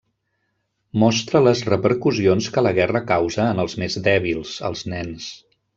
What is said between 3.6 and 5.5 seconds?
els més dèbils, els nens.